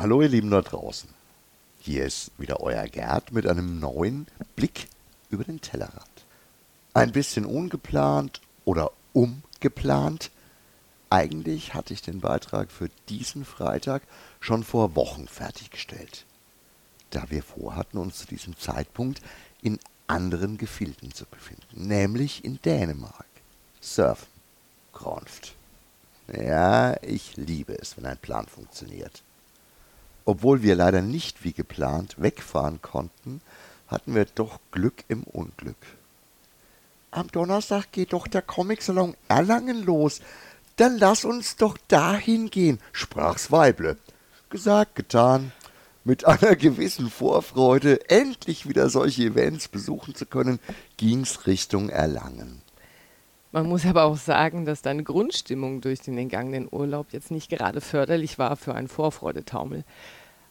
Hallo 0.00 0.22
ihr 0.22 0.28
Lieben 0.28 0.52
da 0.52 0.62
draußen. 0.62 1.08
Hier 1.80 2.04
ist 2.04 2.30
wieder 2.38 2.60
euer 2.60 2.84
Gerd 2.84 3.32
mit 3.32 3.48
einem 3.48 3.80
neuen 3.80 4.28
Blick 4.54 4.86
über 5.28 5.42
den 5.42 5.60
Tellerrand. 5.60 6.24
Ein 6.94 7.10
bisschen 7.10 7.44
ungeplant 7.44 8.40
oder 8.64 8.92
umgeplant. 9.12 10.30
Eigentlich 11.10 11.74
hatte 11.74 11.94
ich 11.94 12.00
den 12.00 12.20
Beitrag 12.20 12.70
für 12.70 12.90
diesen 13.08 13.44
Freitag 13.44 14.04
schon 14.38 14.62
vor 14.62 14.94
Wochen 14.94 15.26
fertiggestellt, 15.26 16.26
da 17.10 17.24
wir 17.30 17.42
vorhatten, 17.42 17.98
uns 17.98 18.18
zu 18.18 18.28
diesem 18.28 18.56
Zeitpunkt 18.56 19.20
in 19.62 19.80
anderen 20.06 20.58
Gefilden 20.58 21.12
zu 21.12 21.26
befinden, 21.26 21.88
nämlich 21.88 22.44
in 22.44 22.62
Dänemark. 22.62 23.26
Surfen, 23.80 24.28
Gronft. 24.92 25.56
Ja, 26.32 26.94
ich 27.02 27.36
liebe 27.36 27.76
es, 27.76 27.96
wenn 27.96 28.06
ein 28.06 28.18
Plan 28.18 28.46
funktioniert. 28.46 29.24
Obwohl 30.28 30.62
wir 30.62 30.74
leider 30.74 31.00
nicht 31.00 31.42
wie 31.42 31.54
geplant 31.54 32.16
wegfahren 32.18 32.82
konnten, 32.82 33.40
hatten 33.86 34.14
wir 34.14 34.26
doch 34.26 34.58
Glück 34.72 35.04
im 35.08 35.22
Unglück. 35.22 35.78
Am 37.10 37.28
Donnerstag 37.28 37.92
geht 37.92 38.12
doch 38.12 38.26
der 38.26 38.42
Comicsalon 38.42 39.16
Erlangen 39.28 39.82
los. 39.86 40.20
Dann 40.76 40.98
lass 40.98 41.24
uns 41.24 41.56
doch 41.56 41.78
dahin 41.88 42.50
gehen, 42.50 42.78
sprach's 42.92 43.50
Weible. 43.50 43.96
Gesagt, 44.50 44.96
getan. 44.96 45.50
Mit 46.04 46.26
einer 46.26 46.56
gewissen 46.56 47.08
Vorfreude, 47.08 48.10
endlich 48.10 48.68
wieder 48.68 48.90
solche 48.90 49.22
Events 49.22 49.68
besuchen 49.68 50.14
zu 50.14 50.26
können, 50.26 50.58
ging's 50.98 51.46
Richtung 51.46 51.88
Erlangen. 51.88 52.60
Man 53.50 53.66
muss 53.66 53.86
aber 53.86 54.04
auch 54.04 54.18
sagen, 54.18 54.66
dass 54.66 54.82
deine 54.82 55.04
Grundstimmung 55.04 55.80
durch 55.80 56.00
den 56.00 56.18
entgangenen 56.18 56.68
Urlaub 56.70 57.06
jetzt 57.12 57.30
nicht 57.30 57.48
gerade 57.48 57.80
förderlich 57.80 58.38
war 58.38 58.56
für 58.56 58.74
einen 58.74 58.88
Vorfreudetaumel. 58.88 59.84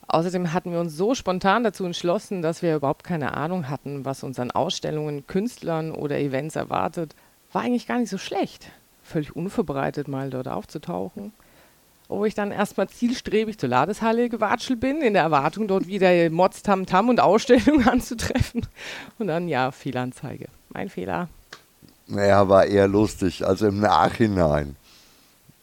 Außerdem 0.09 0.53
hatten 0.53 0.71
wir 0.71 0.79
uns 0.79 0.95
so 0.95 1.15
spontan 1.15 1.63
dazu 1.63 1.83
entschlossen, 1.83 2.41
dass 2.41 2.61
wir 2.61 2.77
überhaupt 2.77 3.03
keine 3.03 3.33
Ahnung 3.33 3.69
hatten, 3.69 4.05
was 4.05 4.23
uns 4.23 4.39
an 4.39 4.51
Ausstellungen, 4.51 5.27
Künstlern 5.27 5.91
oder 5.91 6.17
Events 6.17 6.55
erwartet. 6.55 7.13
War 7.51 7.63
eigentlich 7.63 7.87
gar 7.87 7.99
nicht 7.99 8.09
so 8.09 8.17
schlecht, 8.17 8.69
völlig 9.03 9.35
unvorbereitet 9.35 10.07
mal 10.07 10.29
dort 10.29 10.47
aufzutauchen. 10.47 11.33
Wo 12.07 12.23
ich 12.23 12.35
dann 12.35 12.51
erstmal 12.51 12.87
zielstrebig 12.87 13.57
zur 13.57 13.67
Ladeshalle 13.67 14.29
gewatschelt 14.29 14.79
bin, 14.79 15.01
in 15.01 15.13
der 15.13 15.23
Erwartung, 15.23 15.67
dort 15.67 15.87
wieder 15.87 16.29
Mods, 16.29 16.63
Tam 16.63 16.85
Tam 16.85 17.09
und 17.09 17.19
Ausstellungen 17.19 17.85
anzutreffen. 17.89 18.65
Und 19.19 19.27
dann, 19.27 19.49
ja, 19.49 19.71
Fehlanzeige. 19.71 20.47
Mein 20.69 20.87
Fehler. 20.87 21.27
Naja, 22.07 22.47
war 22.47 22.65
eher 22.65 22.87
lustig, 22.87 23.45
also 23.45 23.67
im 23.67 23.81
Nachhinein. 23.81 24.77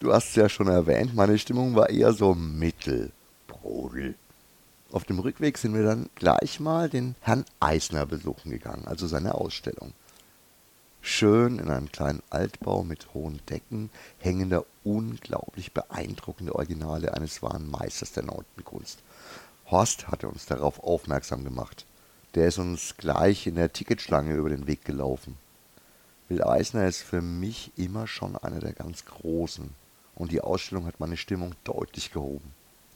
Du 0.00 0.12
hast 0.12 0.30
es 0.30 0.34
ja 0.34 0.50
schon 0.50 0.68
erwähnt, 0.68 1.14
meine 1.14 1.38
Stimmung 1.38 1.74
war 1.74 1.88
eher 1.88 2.12
so 2.12 2.34
mittelbrodel. 2.34 4.16
Auf 4.94 5.02
dem 5.02 5.18
Rückweg 5.18 5.58
sind 5.58 5.74
wir 5.74 5.82
dann 5.82 6.08
gleich 6.14 6.60
mal 6.60 6.88
den 6.88 7.16
Herrn 7.20 7.44
Eisner 7.58 8.06
besuchen 8.06 8.52
gegangen, 8.52 8.86
also 8.86 9.08
seine 9.08 9.34
Ausstellung. 9.34 9.92
Schön 11.00 11.58
in 11.58 11.68
einem 11.68 11.90
kleinen 11.90 12.22
Altbau 12.30 12.84
mit 12.84 13.12
hohen 13.12 13.40
Decken 13.50 13.90
hängen 14.20 14.50
da 14.50 14.62
unglaublich 14.84 15.72
beeindruckende 15.72 16.54
Originale 16.54 17.12
eines 17.12 17.42
wahren 17.42 17.68
Meisters 17.68 18.12
der 18.12 18.22
neunten 18.22 18.64
Kunst. 18.64 19.00
Horst 19.68 20.06
hatte 20.06 20.28
uns 20.28 20.46
darauf 20.46 20.78
aufmerksam 20.78 21.42
gemacht. 21.42 21.86
Der 22.36 22.46
ist 22.46 22.58
uns 22.58 22.96
gleich 22.96 23.48
in 23.48 23.56
der 23.56 23.72
Ticketschlange 23.72 24.36
über 24.36 24.50
den 24.50 24.68
Weg 24.68 24.84
gelaufen. 24.84 25.36
Will 26.28 26.44
Eisner 26.44 26.86
ist 26.86 27.02
für 27.02 27.20
mich 27.20 27.72
immer 27.74 28.06
schon 28.06 28.36
einer 28.36 28.60
der 28.60 28.74
ganz 28.74 29.04
Großen. 29.06 29.70
Und 30.14 30.30
die 30.30 30.40
Ausstellung 30.40 30.86
hat 30.86 31.00
meine 31.00 31.16
Stimmung 31.16 31.56
deutlich 31.64 32.12
gehoben. 32.12 32.54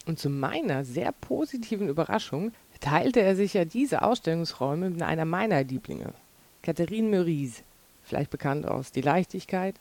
Und 0.09 0.19
zu 0.19 0.31
meiner 0.31 0.87
sehr 0.87 1.13
positiven 1.13 1.87
Überraschung 1.87 2.53
teilte 2.81 3.21
er 3.21 3.37
sich 3.37 3.53
ja 3.53 3.67
diese 3.67 4.01
Ausstellungsräume 4.01 4.89
mit 4.89 5.03
einer 5.03 5.27
meiner 5.27 5.63
Lieblinge, 5.63 6.15
Catherine 6.63 7.11
Meurice, 7.11 7.63
vielleicht 8.03 8.31
bekannt 8.31 8.67
aus 8.67 8.91
Die 8.91 9.03
Leichtigkeit. 9.03 9.75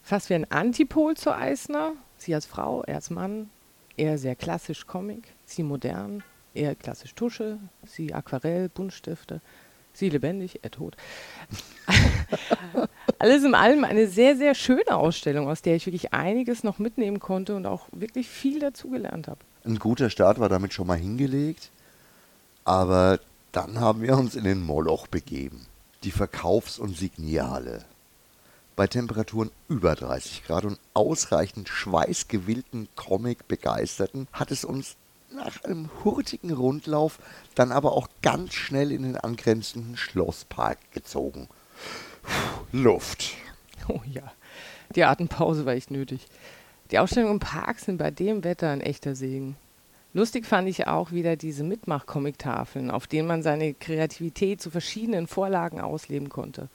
Fast 0.00 0.30
wie 0.30 0.34
ein 0.34 0.48
Antipol 0.52 1.16
zu 1.16 1.34
Eisner, 1.34 1.94
sie 2.16 2.32
als 2.32 2.46
Frau, 2.46 2.84
er 2.84 2.94
als 2.94 3.10
Mann, 3.10 3.50
eher 3.96 4.18
sehr 4.18 4.36
klassisch 4.36 4.86
Comic, 4.86 5.34
sie 5.46 5.64
modern, 5.64 6.22
eher 6.54 6.76
klassisch 6.76 7.16
Tusche, 7.16 7.58
sie 7.84 8.14
Aquarell, 8.14 8.68
Buntstifte, 8.68 9.40
sie 9.92 10.10
lebendig, 10.10 10.60
er 10.62 10.70
tot. 10.70 10.96
Alles 13.18 13.42
in 13.42 13.56
allem 13.56 13.82
eine 13.82 14.06
sehr, 14.06 14.36
sehr 14.36 14.54
schöne 14.54 14.94
Ausstellung, 14.94 15.48
aus 15.48 15.60
der 15.60 15.74
ich 15.74 15.86
wirklich 15.86 16.12
einiges 16.12 16.62
noch 16.62 16.78
mitnehmen 16.78 17.18
konnte 17.18 17.56
und 17.56 17.66
auch 17.66 17.88
wirklich 17.90 18.28
viel 18.28 18.60
dazugelernt 18.60 19.26
habe. 19.26 19.40
Ein 19.64 19.78
guter 19.78 20.10
Start 20.10 20.40
war 20.40 20.48
damit 20.48 20.72
schon 20.72 20.88
mal 20.88 20.98
hingelegt, 20.98 21.70
aber 22.64 23.20
dann 23.52 23.78
haben 23.78 24.02
wir 24.02 24.16
uns 24.16 24.34
in 24.34 24.42
den 24.42 24.60
Moloch 24.60 25.06
begeben, 25.06 25.66
die 26.02 26.10
Verkaufs- 26.10 26.80
und 26.80 26.96
Signierhalle. 26.96 27.84
Bei 28.74 28.88
Temperaturen 28.88 29.52
über 29.68 29.94
30 29.94 30.44
Grad 30.44 30.64
und 30.64 30.80
ausreichend 30.94 31.68
schweißgewillten 31.68 32.88
Comic-Begeisterten 32.96 34.26
hat 34.32 34.50
es 34.50 34.64
uns 34.64 34.96
nach 35.30 35.62
einem 35.62 35.90
hurtigen 36.02 36.52
Rundlauf 36.52 37.18
dann 37.54 37.70
aber 37.70 37.92
auch 37.92 38.08
ganz 38.22 38.54
schnell 38.54 38.90
in 38.90 39.04
den 39.04 39.16
angrenzenden 39.16 39.96
Schlosspark 39.96 40.78
gezogen. 40.90 41.48
Puh, 42.22 42.78
Luft. 42.78 43.34
Oh 43.88 44.00
ja, 44.06 44.32
die 44.94 45.04
Atempause 45.04 45.66
war 45.66 45.74
echt 45.74 45.90
nötig. 45.90 46.26
Die 46.92 46.98
Ausstellungen 46.98 47.34
im 47.34 47.40
Park 47.40 47.78
sind 47.78 47.96
bei 47.96 48.10
dem 48.10 48.44
Wetter 48.44 48.68
ein 48.68 48.82
echter 48.82 49.14
Segen. 49.14 49.56
Lustig 50.12 50.44
fand 50.44 50.68
ich 50.68 50.86
auch 50.86 51.10
wieder 51.10 51.36
diese 51.36 51.64
Mitmach-Comic-Tafeln, 51.64 52.90
auf 52.90 53.06
denen 53.06 53.26
man 53.26 53.42
seine 53.42 53.72
Kreativität 53.72 54.60
zu 54.60 54.70
verschiedenen 54.70 55.26
Vorlagen 55.26 55.80
ausleben 55.80 56.28
konnte. 56.28 56.68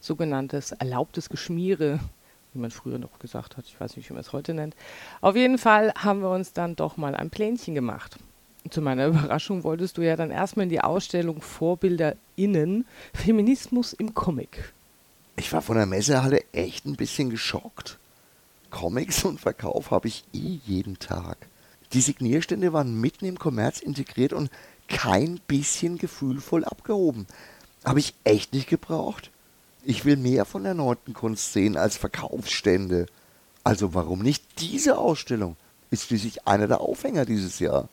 Sogenanntes 0.00 0.72
erlaubtes 0.72 1.28
Geschmiere, 1.28 2.00
wie 2.52 2.58
man 2.58 2.72
früher 2.72 2.98
noch 2.98 3.20
gesagt 3.20 3.56
hat. 3.56 3.66
Ich 3.66 3.80
weiß 3.80 3.96
nicht, 3.96 4.10
wie 4.10 4.14
man 4.14 4.22
es 4.22 4.32
heute 4.32 4.52
nennt. 4.52 4.74
Auf 5.20 5.36
jeden 5.36 5.58
Fall 5.58 5.94
haben 5.94 6.22
wir 6.22 6.30
uns 6.30 6.52
dann 6.52 6.74
doch 6.74 6.96
mal 6.96 7.14
ein 7.14 7.30
Plänchen 7.30 7.76
gemacht. 7.76 8.18
Zu 8.68 8.82
meiner 8.82 9.06
Überraschung 9.14 9.62
wolltest 9.62 9.96
du 9.96 10.02
ja 10.02 10.16
dann 10.16 10.32
erstmal 10.32 10.64
in 10.64 10.70
die 10.70 10.80
Ausstellung 10.80 11.40
Vorbilder 11.40 12.16
innen 12.34 12.84
Feminismus 13.14 13.92
im 13.92 14.12
Comic. 14.12 14.72
Ich 15.36 15.52
war 15.52 15.62
von 15.62 15.76
der 15.76 15.86
Messehalle 15.86 16.40
echt 16.52 16.84
ein 16.84 16.96
bisschen 16.96 17.30
geschockt. 17.30 18.00
Comics 18.72 19.24
und 19.24 19.38
Verkauf 19.38 19.92
habe 19.92 20.08
ich 20.08 20.24
eh 20.32 20.58
jeden 20.66 20.98
Tag. 20.98 21.36
Die 21.92 22.00
Signierstände 22.00 22.72
waren 22.72 23.00
mitten 23.00 23.26
im 23.26 23.38
Kommerz 23.38 23.80
integriert 23.80 24.32
und 24.32 24.50
kein 24.88 25.40
bisschen 25.46 25.98
gefühlvoll 25.98 26.64
abgehoben. 26.64 27.26
Habe 27.84 28.00
ich 28.00 28.14
echt 28.24 28.54
nicht 28.54 28.68
gebraucht. 28.68 29.30
Ich 29.84 30.04
will 30.04 30.16
mehr 30.16 30.44
von 30.44 30.64
der 30.64 30.74
neunten 30.74 31.12
Kunst 31.12 31.52
sehen 31.52 31.76
als 31.76 31.96
Verkaufsstände. 31.96 33.06
Also 33.62 33.94
warum 33.94 34.20
nicht 34.20 34.42
diese 34.58 34.98
Ausstellung? 34.98 35.56
Ist 35.90 36.04
schließlich 36.06 36.46
einer 36.46 36.66
der 36.66 36.80
Aufhänger 36.80 37.26
dieses 37.26 37.58
Jahr. 37.58 37.88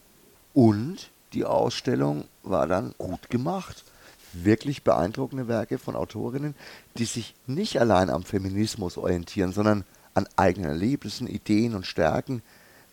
Und 0.54 1.12
die 1.34 1.46
Ausstellung 1.46 2.24
war 2.42 2.68
dann 2.68 2.96
gut 2.98 3.30
gemacht. 3.30 3.84
Wirklich 4.32 4.84
beeindruckende 4.84 5.48
Werke 5.48 5.78
von 5.78 5.96
Autorinnen, 5.96 6.56
die 6.98 7.06
sich 7.06 7.36
nicht 7.48 7.80
allein 7.82 8.10
am 8.10 8.24
Feminismus 8.24 8.98
orientieren, 8.98 9.52
sondern 9.52 9.84
an 10.20 10.28
eigenen 10.36 10.72
Erlebnissen, 10.72 11.28
Ideen 11.28 11.76
und 11.76 11.88
Stärken. 11.88 12.42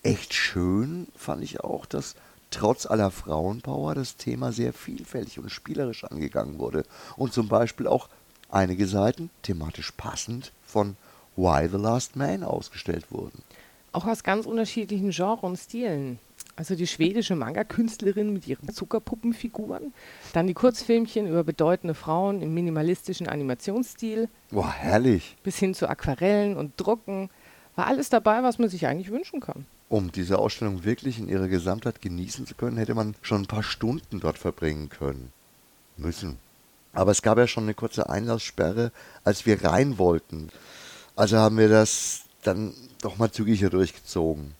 Echt 0.01 0.33
schön 0.33 1.07
fand 1.15 1.43
ich 1.43 1.59
auch, 1.59 1.85
dass 1.85 2.15
trotz 2.51 2.85
aller 2.85 3.11
Frauenpower 3.11 3.95
das 3.95 4.15
Thema 4.15 4.53
sehr 4.53 4.71
vielfältig 4.71 5.37
und 5.37 5.49
spielerisch 5.49 6.05
angegangen 6.05 6.57
wurde 6.57 6.83
und 7.17 7.33
zum 7.33 7.49
Beispiel 7.49 7.85
auch 7.85 8.07
einige 8.49 8.87
Seiten 8.87 9.29
thematisch 9.41 9.91
passend 9.91 10.53
von 10.65 10.95
Why 11.35 11.67
the 11.69 11.77
Last 11.77 12.15
Man 12.15 12.45
ausgestellt 12.45 13.11
wurden. 13.11 13.43
Auch 13.91 14.05
aus 14.05 14.23
ganz 14.23 14.45
unterschiedlichen 14.45 15.09
Genres 15.11 15.43
und 15.43 15.57
Stilen. 15.57 16.19
Also 16.57 16.73
die 16.73 16.87
schwedische 16.87 17.35
Manga-Künstlerin 17.35 18.33
mit 18.33 18.47
ihren 18.47 18.73
Zuckerpuppenfiguren, 18.73 19.93
dann 20.33 20.47
die 20.47 20.55
Kurzfilmchen 20.55 21.27
über 21.27 21.43
bedeutende 21.43 21.93
Frauen 21.93 22.41
im 22.41 22.55
minimalistischen 22.55 23.27
Animationsstil. 23.27 24.27
Boah, 24.49 24.73
herrlich. 24.73 25.37
Bis 25.43 25.59
hin 25.59 25.75
zu 25.75 25.87
Aquarellen 25.87 26.57
und 26.57 26.73
Drucken. 26.77 27.29
War 27.75 27.85
alles 27.85 28.09
dabei, 28.09 28.41
was 28.41 28.57
man 28.57 28.69
sich 28.69 28.87
eigentlich 28.87 29.11
wünschen 29.11 29.39
kann. 29.39 29.67
Um 29.87 30.11
diese 30.11 30.39
Ausstellung 30.39 30.83
wirklich 30.83 31.19
in 31.19 31.29
ihrer 31.29 31.47
Gesamtheit 31.47 32.01
genießen 32.01 32.47
zu 32.47 32.55
können, 32.55 32.77
hätte 32.77 32.95
man 32.95 33.13
schon 33.21 33.43
ein 33.43 33.47
paar 33.47 33.61
Stunden 33.61 34.19
dort 34.19 34.39
verbringen 34.39 34.89
können. 34.89 35.31
Müssen. 35.95 36.39
Aber 36.91 37.11
es 37.11 37.21
gab 37.21 37.37
ja 37.37 37.45
schon 37.45 37.65
eine 37.65 37.75
kurze 37.75 38.09
Einlasssperre, 38.09 38.91
als 39.23 39.45
wir 39.45 39.63
rein 39.63 39.99
wollten. 39.99 40.49
Also 41.15 41.37
haben 41.37 41.59
wir 41.59 41.69
das 41.69 42.23
dann 42.41 42.73
doch 43.01 43.17
mal 43.17 43.31
zügiger 43.31 43.69
durchgezogen. 43.69 44.56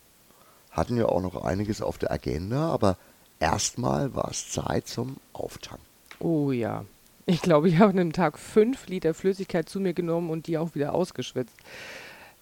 Hatten 0.70 0.96
ja 0.96 1.06
auch 1.06 1.22
noch 1.22 1.44
einiges 1.44 1.82
auf 1.82 1.98
der 1.98 2.10
Agenda, 2.12 2.68
aber 2.68 2.96
erstmal 3.40 4.14
war 4.14 4.30
es 4.30 4.50
Zeit 4.50 4.86
zum 4.86 5.16
Auftanken. 5.32 5.84
Oh 6.20 6.52
ja. 6.52 6.84
Ich 7.26 7.42
glaube, 7.42 7.68
ich 7.68 7.78
habe 7.78 7.90
an 7.90 7.96
dem 7.96 8.12
Tag 8.12 8.38
fünf 8.38 8.86
Liter 8.86 9.12
Flüssigkeit 9.12 9.68
zu 9.68 9.80
mir 9.80 9.92
genommen 9.92 10.30
und 10.30 10.46
die 10.46 10.56
auch 10.56 10.74
wieder 10.74 10.94
ausgeschwitzt. 10.94 11.56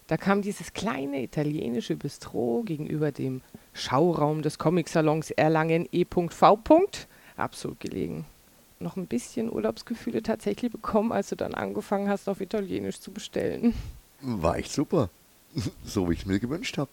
Da 0.07 0.15
kam 0.15 0.41
dieses 0.41 0.71
kleine 0.71 1.21
italienische 1.21 1.97
Bistro 1.97 2.63
gegenüber 2.65 3.11
dem 3.11 3.41
Schauraum 3.73 4.41
des 4.41 4.57
Comicsalons 4.57 5.31
Erlangen 5.31 5.89
E.V. 5.91 6.29
absolut 7.35 7.79
gelegen. 7.81 8.25
Noch 8.79 8.95
ein 8.95 9.07
bisschen 9.07 9.51
Urlaubsgefühle 9.51 10.23
tatsächlich 10.23 10.71
bekommen, 10.71 11.11
als 11.11 11.29
du 11.29 11.35
dann 11.35 11.53
angefangen 11.53 12.07
hast, 12.07 12.29
auf 12.29 12.39
Italienisch 12.39 13.01
zu 13.01 13.11
bestellen. 13.11 13.73
War 14.21 14.57
echt 14.57 14.71
super. 14.71 15.09
So 15.83 16.09
wie 16.09 16.13
ich 16.13 16.25
mir 16.25 16.39
gewünscht 16.39 16.77
habe. 16.77 16.91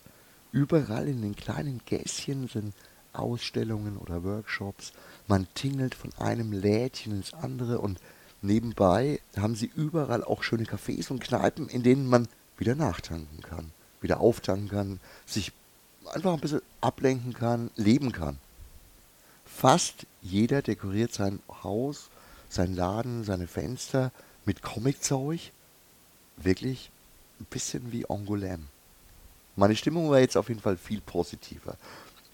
Überall 0.54 1.08
in 1.08 1.20
den 1.20 1.34
kleinen 1.34 1.80
Gässchen 1.84 2.46
sind 2.46 2.74
Ausstellungen 3.12 3.96
oder 3.96 4.22
Workshops. 4.22 4.92
Man 5.26 5.48
tingelt 5.54 5.96
von 5.96 6.12
einem 6.14 6.52
Lädchen 6.52 7.16
ins 7.16 7.34
andere 7.34 7.80
und 7.80 7.98
nebenbei 8.40 9.20
haben 9.36 9.56
sie 9.56 9.68
überall 9.74 10.22
auch 10.22 10.44
schöne 10.44 10.62
Cafés 10.62 11.10
und 11.10 11.20
Kneipen, 11.20 11.68
in 11.68 11.82
denen 11.82 12.06
man 12.06 12.28
wieder 12.56 12.76
nachtanken 12.76 13.40
kann, 13.42 13.72
wieder 14.00 14.20
auftanken 14.20 14.68
kann, 14.68 15.00
sich 15.26 15.50
einfach 16.12 16.34
ein 16.34 16.40
bisschen 16.40 16.62
ablenken 16.80 17.32
kann, 17.32 17.72
leben 17.74 18.12
kann. 18.12 18.38
Fast 19.44 20.06
jeder 20.22 20.62
dekoriert 20.62 21.12
sein 21.12 21.40
Haus, 21.64 22.10
sein 22.48 22.76
Laden, 22.76 23.24
seine 23.24 23.48
Fenster 23.48 24.12
mit 24.44 24.62
Comiczeug. 24.62 25.50
Wirklich 26.36 26.92
ein 27.40 27.46
bisschen 27.46 27.90
wie 27.90 28.06
Angoulême. 28.06 28.68
Meine 29.56 29.76
Stimmung 29.76 30.10
war 30.10 30.20
jetzt 30.20 30.36
auf 30.36 30.48
jeden 30.48 30.60
Fall 30.60 30.76
viel 30.76 31.00
positiver. 31.00 31.76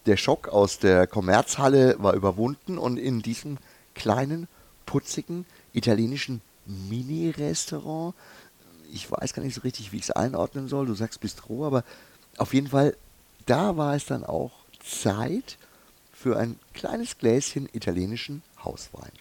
Der 0.07 0.17
Schock 0.17 0.49
aus 0.49 0.79
der 0.79 1.07
Kommerzhalle 1.07 1.97
war 1.99 2.15
überwunden 2.15 2.79
und 2.79 2.97
in 2.97 3.21
diesem 3.21 3.59
kleinen, 3.95 4.49
putzigen, 4.87 5.45
italienischen 5.73 6.41
Mini-Restaurant 6.67 8.15
ich 8.93 9.11
weiß 9.11 9.33
gar 9.33 9.43
nicht 9.43 9.55
so 9.55 9.61
richtig, 9.63 9.93
wie 9.93 9.97
ich 9.97 10.05
es 10.05 10.11
einordnen 10.11 10.69
soll. 10.69 10.87
Du 10.87 10.95
sagst 10.95 11.21
Bistro, 11.21 11.67
aber 11.67 11.85
auf 12.37 12.55
jeden 12.55 12.69
Fall, 12.69 12.97
da 13.47 13.77
war 13.77 13.95
es 13.95 14.07
dann 14.07 14.25
auch 14.25 14.53
Zeit 14.83 15.59
für 16.13 16.39
ein 16.39 16.59
kleines 16.75 17.19
Gläschen 17.19 17.69
italienischen 17.73 18.43
Hauswein. 18.65 19.13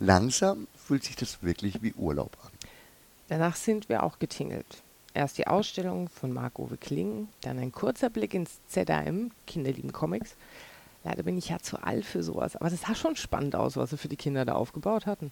Langsam 0.00 0.66
fühlt 0.74 1.04
sich 1.04 1.16
das 1.16 1.42
wirklich 1.42 1.82
wie 1.82 1.92
Urlaub 1.94 2.36
an. 2.44 2.50
Danach 3.28 3.56
sind 3.56 3.88
wir 3.88 4.02
auch 4.02 4.18
getingelt. 4.18 4.82
Erst 5.14 5.38
die 5.38 5.46
Ausstellung 5.46 6.08
von 6.08 6.32
Marc-Uwe 6.32 6.76
Kling, 6.76 7.28
dann 7.40 7.58
ein 7.60 7.70
kurzer 7.70 8.10
Blick 8.10 8.34
ins 8.34 8.58
ZAM, 8.66 9.30
Kinderlieben 9.46 9.92
Comics. 9.92 10.34
Leider 11.04 11.22
bin 11.22 11.38
ich 11.38 11.50
ja 11.50 11.60
zu 11.60 11.80
alt 11.80 12.04
für 12.04 12.24
sowas, 12.24 12.56
aber 12.56 12.66
es 12.66 12.80
sah 12.80 12.96
schon 12.96 13.14
spannend 13.14 13.54
aus, 13.54 13.76
was 13.76 13.90
sie 13.90 13.96
für 13.96 14.08
die 14.08 14.16
Kinder 14.16 14.44
da 14.44 14.54
aufgebaut 14.54 15.06
hatten. 15.06 15.30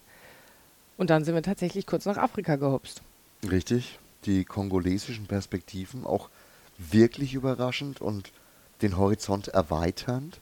Und 0.97 1.09
dann 1.09 1.25
sind 1.25 1.35
wir 1.35 1.43
tatsächlich 1.43 1.85
kurz 1.85 2.05
nach 2.05 2.17
Afrika 2.17 2.55
gehopst. 2.55 3.01
Richtig, 3.49 3.99
die 4.23 4.45
kongolesischen 4.45 5.27
Perspektiven 5.27 6.05
auch 6.05 6.29
wirklich 6.77 7.33
überraschend 7.33 7.99
und 7.99 8.31
den 8.81 8.97
Horizont 8.97 9.49
erweiternd. 9.49 10.39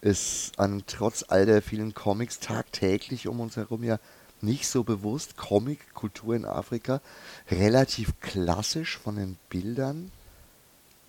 Ist 0.00 0.58
einem 0.58 0.86
trotz 0.86 1.24
all 1.28 1.46
der 1.46 1.62
vielen 1.62 1.94
Comics 1.94 2.40
tagtäglich 2.40 3.28
um 3.28 3.38
uns 3.38 3.56
herum 3.56 3.84
ja 3.84 3.98
nicht 4.42 4.68
so 4.68 4.84
bewusst. 4.84 5.36
Comic-Kultur 5.36 6.34
in 6.34 6.44
Afrika 6.44 7.00
relativ 7.50 8.18
klassisch 8.20 8.98
von 8.98 9.16
den 9.16 9.36
Bildern, 9.48 10.10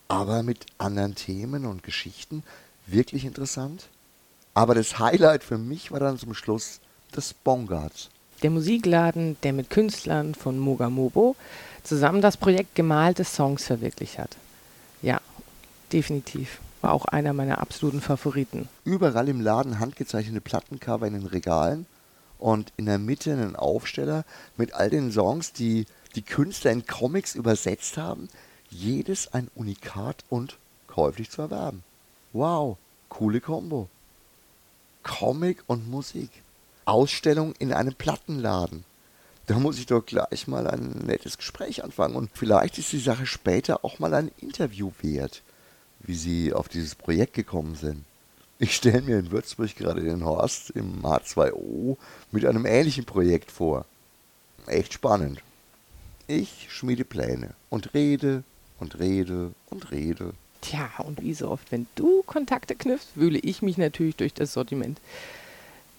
aber 0.07 0.43
mit 0.43 0.65
anderen 0.77 1.15
Themen 1.15 1.65
und 1.65 1.83
Geschichten 1.83 2.43
wirklich 2.87 3.25
interessant. 3.25 3.87
Aber 4.53 4.75
das 4.75 4.99
Highlight 4.99 5.43
für 5.43 5.57
mich 5.57 5.91
war 5.91 5.99
dann 5.99 6.17
zum 6.17 6.33
Schluss 6.33 6.79
das 7.11 7.33
Bongards 7.33 8.09
der 8.41 8.49
Musikladen, 8.49 9.37
der 9.43 9.53
mit 9.53 9.69
Künstlern 9.69 10.35
von 10.35 10.57
Mogamobo 10.57 11.35
zusammen 11.83 12.21
das 12.21 12.37
Projekt 12.37 12.75
Gemalte 12.75 13.23
Songs 13.23 13.65
verwirklicht 13.65 14.17
hat. 14.17 14.37
Ja, 15.01 15.19
definitiv. 15.91 16.59
War 16.81 16.93
auch 16.93 17.05
einer 17.05 17.33
meiner 17.33 17.59
absoluten 17.59 18.01
Favoriten. 18.01 18.67
Überall 18.85 19.29
im 19.29 19.41
Laden 19.41 19.79
handgezeichnete 19.79 20.41
Plattencover 20.41 21.05
in 21.05 21.13
den 21.13 21.27
Regalen 21.27 21.85
und 22.41 22.73
in 22.75 22.87
der 22.87 22.97
Mitte 22.97 23.31
einen 23.31 23.55
Aufsteller 23.55 24.25
mit 24.57 24.73
all 24.73 24.89
den 24.89 25.11
Songs, 25.11 25.53
die 25.53 25.85
die 26.15 26.23
Künstler 26.23 26.71
in 26.71 26.85
Comics 26.85 27.35
übersetzt 27.35 27.97
haben. 27.97 28.27
Jedes 28.69 29.33
ein 29.33 29.49
Unikat 29.55 30.25
und 30.29 30.57
käuflich 30.87 31.29
zu 31.29 31.43
erwerben. 31.43 31.83
Wow, 32.33 32.77
coole 33.09 33.41
Kombo. 33.41 33.89
Comic 35.03 35.63
und 35.67 35.89
Musik. 35.89 36.29
Ausstellung 36.85 37.53
in 37.59 37.73
einem 37.73 37.93
Plattenladen. 37.93 38.83
Da 39.45 39.59
muss 39.59 39.77
ich 39.77 39.85
doch 39.85 40.05
gleich 40.05 40.47
mal 40.47 40.67
ein 40.67 41.03
nettes 41.05 41.37
Gespräch 41.37 41.83
anfangen 41.83 42.15
und 42.15 42.31
vielleicht 42.33 42.77
ist 42.77 42.91
die 42.91 42.99
Sache 42.99 43.25
später 43.25 43.83
auch 43.83 43.99
mal 43.99 44.13
ein 44.13 44.31
Interview 44.39 44.91
wert, 45.01 45.41
wie 45.99 46.15
Sie 46.15 46.53
auf 46.53 46.69
dieses 46.69 46.95
Projekt 46.95 47.33
gekommen 47.33 47.75
sind. 47.75 48.05
Ich 48.63 48.75
stelle 48.75 49.01
mir 49.01 49.17
in 49.17 49.31
Würzburg 49.31 49.75
gerade 49.75 50.01
den 50.01 50.23
Horst 50.23 50.69
im 50.69 51.01
H2O 51.01 51.97
mit 52.31 52.45
einem 52.45 52.67
ähnlichen 52.67 53.05
Projekt 53.05 53.49
vor. 53.49 53.85
Echt 54.67 54.93
spannend. 54.93 55.41
Ich 56.27 56.67
schmiede 56.69 57.03
Pläne 57.03 57.55
und 57.71 57.95
rede 57.95 58.43
und 58.79 58.99
rede 58.99 59.53
und 59.71 59.89
rede. 59.89 60.33
Tja, 60.61 60.91
und 60.99 61.23
wie 61.23 61.33
so 61.33 61.49
oft, 61.49 61.71
wenn 61.71 61.87
du 61.95 62.21
Kontakte 62.27 62.75
knüpfst, 62.75 63.07
wühle 63.15 63.39
ich 63.39 63.63
mich 63.63 63.79
natürlich 63.79 64.17
durch 64.17 64.35
das 64.35 64.53
Sortiment 64.53 65.01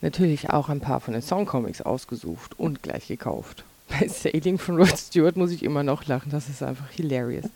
natürlich 0.00 0.50
auch 0.50 0.68
ein 0.68 0.78
paar 0.78 1.00
von 1.00 1.14
den 1.14 1.22
Songcomics 1.22 1.82
ausgesucht 1.82 2.56
und 2.60 2.80
gleich 2.84 3.08
gekauft. 3.08 3.64
Bei 3.88 4.06
Sailing 4.06 4.58
von 4.58 4.76
Rod 4.76 4.96
Stewart 4.96 5.36
muss 5.36 5.50
ich 5.50 5.64
immer 5.64 5.82
noch 5.82 6.06
lachen, 6.06 6.30
das 6.30 6.48
ist 6.48 6.62
einfach 6.62 6.90
hilarious. 6.90 7.46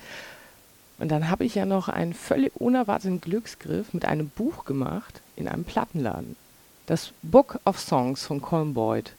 Und 0.98 1.10
dann 1.10 1.28
habe 1.28 1.44
ich 1.44 1.54
ja 1.54 1.66
noch 1.66 1.88
einen 1.88 2.14
völlig 2.14 2.52
unerwarteten 2.56 3.20
Glücksgriff 3.20 3.93
mit 3.93 4.04
einem 4.06 4.28
Buch 4.31 4.64
gemacht 4.64 5.20
in 5.37 5.46
einem 5.48 5.64
Plattenladen. 5.64 6.37
Das 6.87 7.12
Book 7.22 7.58
of 7.64 7.78
Songs 7.78 8.25
von 8.25 8.40
Colin 8.40 8.75
Boyd 8.75 9.12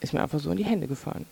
ist 0.00 0.12
mir 0.12 0.22
einfach 0.22 0.38
so 0.38 0.50
in 0.50 0.56
die 0.56 0.64
Hände 0.64 0.86
gefallen. 0.86 1.26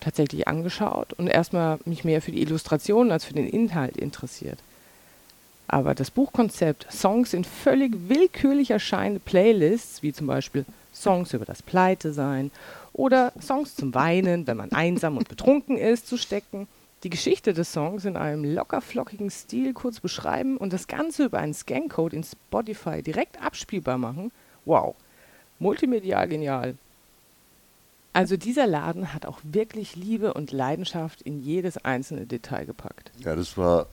Tatsächlich 0.00 0.48
angeschaut 0.48 1.12
und 1.12 1.28
erstmal 1.28 1.78
mich 1.84 2.04
mehr 2.04 2.22
für 2.22 2.32
die 2.32 2.40
Illustration 2.40 3.12
als 3.12 3.24
für 3.24 3.34
den 3.34 3.46
Inhalt 3.46 3.96
interessiert. 3.96 4.58
Aber 5.68 5.94
das 5.94 6.10
Buchkonzept, 6.10 6.90
Songs 6.90 7.32
in 7.32 7.44
völlig 7.44 7.92
willkürlich 8.08 8.72
erscheinende 8.72 9.20
Playlists, 9.20 10.02
wie 10.02 10.12
zum 10.12 10.26
Beispiel 10.26 10.64
Songs 10.92 11.32
über 11.32 11.44
das 11.44 11.62
Pleitesein 11.62 12.50
oder 12.92 13.32
Songs 13.40 13.76
zum 13.76 13.94
Weinen, 13.94 14.48
wenn 14.48 14.56
man 14.56 14.72
einsam 14.72 15.16
und 15.16 15.28
betrunken 15.28 15.76
ist, 15.76 16.08
zu 16.08 16.16
stecken, 16.16 16.66
die 17.02 17.10
Geschichte 17.10 17.54
des 17.54 17.72
Songs 17.72 18.04
in 18.04 18.16
einem 18.16 18.44
lockerflockigen 18.44 19.30
Stil 19.30 19.72
kurz 19.72 20.00
beschreiben 20.00 20.56
und 20.56 20.72
das 20.72 20.86
Ganze 20.86 21.24
über 21.24 21.38
einen 21.38 21.54
Scancode 21.54 22.12
in 22.12 22.24
Spotify 22.24 23.02
direkt 23.02 23.40
abspielbar 23.42 23.98
machen. 23.98 24.32
Wow, 24.64 24.94
multimedial 25.58 26.28
genial. 26.28 26.76
Also 28.12 28.36
dieser 28.36 28.66
Laden 28.66 29.14
hat 29.14 29.24
auch 29.24 29.38
wirklich 29.44 29.96
Liebe 29.96 30.34
und 30.34 30.50
Leidenschaft 30.52 31.22
in 31.22 31.40
jedes 31.40 31.78
einzelne 31.84 32.26
Detail 32.26 32.66
gepackt. 32.66 33.12
Ja, 33.20 33.36
das 33.36 33.56
war 33.56 33.86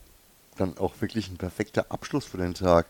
dann 0.56 0.76
auch 0.76 1.00
wirklich 1.00 1.30
ein 1.30 1.36
perfekter 1.36 1.86
Abschluss 1.90 2.24
für 2.24 2.38
den 2.38 2.54
Tag. 2.54 2.86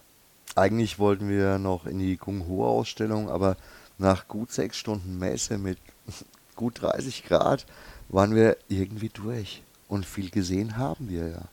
Eigentlich 0.57 0.99
wollten 0.99 1.29
wir 1.29 1.59
noch 1.59 1.87
in 1.87 1.99
die 1.99 2.17
Kung 2.17 2.49
Ho-Ausstellung, 2.49 3.29
aber 3.29 3.57
nach 3.99 4.27
gut 4.27 4.51
sechs 4.51 4.79
Stunden 4.79 5.19
Messe 5.19 5.59
mit 5.59 5.79
gut 6.57 6.83
30 6.83 7.25
Grad 7.25 7.67
waren 8.09 8.35
wir 8.35 8.57
irgendwie 8.69 9.11
durch. 9.11 9.63
Und 9.89 10.05
viel 10.05 10.31
gesehen 10.31 10.77
haben 10.77 11.09
wir 11.09 11.29
ja. 11.29 11.49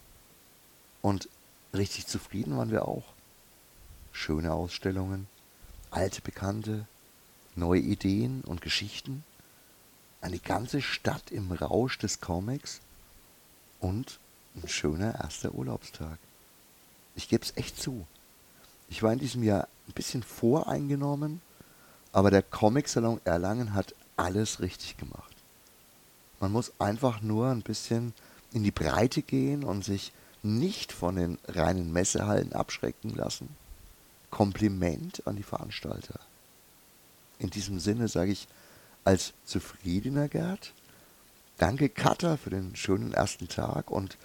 Und 1.02 1.30
richtig 1.74 2.08
zufrieden 2.08 2.58
waren 2.58 2.72
wir 2.72 2.88
auch. 2.88 3.06
Schöne 4.12 4.54
Ausstellungen, 4.54 5.28
alte 5.92 6.22
Bekannte, 6.22 6.86
neue 7.56 7.80
Ideen 7.80 8.42
und 8.42 8.62
Geschichten, 8.62 9.24
eine 10.22 10.40
ganze 10.40 10.82
Stadt 10.82 11.32
im 11.32 11.52
Rausch 11.52 11.98
des 11.98 12.20
Comics 12.20 12.82
und 13.80 14.20
ein 14.56 14.68
schöner 14.68 15.16
erster 15.16 15.54
Urlaubstag. 15.54 16.18
Ich 17.16 17.30
gebe 17.30 17.44
es 17.44 17.56
echt 17.56 17.80
zu. 17.82 18.06
Ich 18.90 19.04
war 19.04 19.14
in 19.14 19.20
diesem 19.20 19.44
Jahr 19.44 19.68
ein 19.88 19.94
bisschen 19.94 20.24
voreingenommen, 20.24 21.42
aber 22.12 22.32
der 22.32 22.42
Comic-Salon 22.42 23.22
Erlangen 23.26 23.74
hat 23.74 23.94
alles 24.18 24.60
richtig 24.60 24.98
gemacht. 24.98 25.36
Man 26.40 26.52
muss 26.52 26.74
einfach 26.80 27.22
nur 27.22 27.50
ein 27.50 27.62
bisschen 27.62 28.14
in 28.56 28.64
die 28.64 28.72
Breite 28.72 29.22
gehen 29.22 29.64
und 29.64 29.86
sich 29.86 30.12
nicht 30.42 30.92
von 30.92 31.16
den 31.16 31.38
reinen 31.48 31.92
Messehallen 31.92 32.54
abschrecken 32.54 33.14
lassen. 33.16 33.50
Kompliment 34.32 35.26
an 35.28 35.36
die 35.36 35.44
Veranstalter. 35.44 36.20
In 37.38 37.50
diesem 37.50 37.80
Sinne 37.80 38.08
sage 38.08 38.32
ich 38.32 38.48
als 39.04 39.34
zufriedener 39.46 40.28
Gerd, 40.28 40.74
danke 41.58 41.90
Katha 41.90 42.38
für 42.38 42.50
den 42.50 42.76
schönen 42.76 43.14
ersten 43.14 43.48
Tag 43.48 43.92
und 43.92 44.18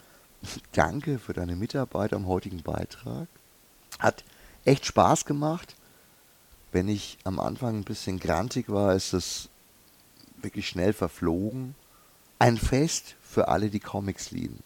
Danke 0.72 1.18
für 1.18 1.32
deine 1.32 1.56
Mitarbeit 1.56 2.12
am 2.12 2.26
heutigen 2.26 2.62
Beitrag. 2.62 3.28
Hat 3.98 4.24
echt 4.64 4.86
Spaß 4.86 5.24
gemacht. 5.24 5.74
Wenn 6.72 6.88
ich 6.88 7.18
am 7.24 7.40
Anfang 7.40 7.78
ein 7.78 7.84
bisschen 7.84 8.18
grantig 8.18 8.68
war, 8.68 8.94
ist 8.94 9.12
es 9.12 9.48
wirklich 10.40 10.68
schnell 10.68 10.92
verflogen. 10.92 11.74
Ein 12.40 12.56
Fest 12.56 13.16
für 13.22 13.48
alle, 13.48 13.68
die 13.68 13.80
Comics 13.80 14.30
lieben. 14.30 14.62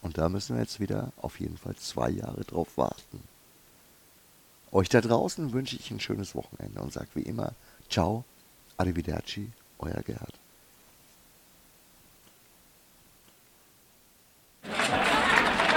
Und 0.00 0.16
da 0.16 0.30
müssen 0.30 0.56
wir 0.56 0.62
jetzt 0.62 0.80
wieder 0.80 1.12
auf 1.18 1.38
jeden 1.38 1.58
Fall 1.58 1.76
zwei 1.76 2.08
Jahre 2.08 2.44
drauf 2.44 2.78
warten. 2.78 3.22
Euch 4.72 4.88
da 4.88 5.02
draußen 5.02 5.52
wünsche 5.52 5.76
ich 5.76 5.90
ein 5.90 6.00
schönes 6.00 6.34
Wochenende 6.34 6.80
und 6.80 6.94
sage 6.94 7.08
wie 7.12 7.22
immer, 7.22 7.52
ciao, 7.90 8.24
arrivederci, 8.78 9.52
euer 9.78 10.00
Gerhard. 10.02 10.32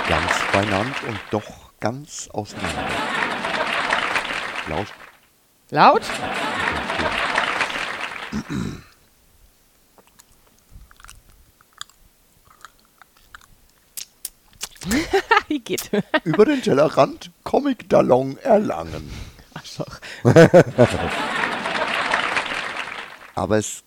Ganz 0.08 0.32
beieinander 0.54 0.96
und 1.10 1.20
doch 1.32 1.72
ganz 1.82 2.30
auseinander. 2.30 2.88
Laut. 4.70 4.88
Laut? 5.72 6.04
Wie 15.58 15.62
geht? 15.62 15.90
Über 16.24 16.46
den 16.46 16.62
Tellerrand 16.62 17.32
Comic-Dallon 17.44 18.38
erlangen. 18.44 19.12
Arschloch. 19.56 20.00
Aber 23.34 23.58
es 23.58 23.82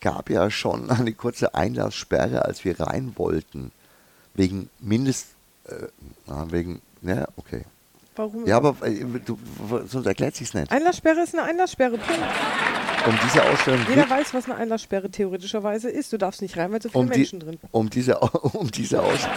gab 0.00 0.30
ja 0.30 0.50
schon 0.50 0.88
eine 0.90 1.12
kurze 1.12 1.54
Einlasssperre, 1.54 2.46
als 2.46 2.64
wir 2.64 2.80
rein 2.80 3.12
wollten. 3.16 3.70
Wegen 4.32 4.70
Mindest. 4.78 5.26
Äh, 5.64 5.88
wegen. 6.50 6.80
Ja, 7.02 7.28
okay. 7.36 7.64
Warum? 8.16 8.46
Ja, 8.46 8.56
aber 8.56 8.74
äh, 8.86 9.04
du, 9.24 9.38
sonst 9.86 10.06
erklärt 10.06 10.36
sich's 10.36 10.54
nicht. 10.54 10.72
Einlasssperre 10.72 11.20
ist 11.20 11.34
eine 11.34 11.44
Einlasssperre. 11.46 11.98
Punkt. 11.98 12.22
Um 13.06 13.18
diese 13.24 13.42
Ausstellung 13.42 13.80
Jeder 13.88 14.08
weiß, 14.08 14.32
was 14.34 14.46
eine 14.46 14.56
Einlasssperre 14.56 15.10
theoretischerweise 15.10 15.90
ist. 15.90 16.12
Du 16.12 16.18
darfst 16.18 16.40
nicht 16.42 16.56
rein, 16.56 16.72
weil 16.72 16.80
so 16.82 16.88
viele 16.88 17.00
um, 17.00 17.10
die, 17.10 17.18
Menschen 17.18 17.40
drin. 17.40 17.58
um 17.70 17.90
diese, 17.90 18.18
um 18.20 18.70
diese 18.70 19.02
Ausstellung. 19.02 19.36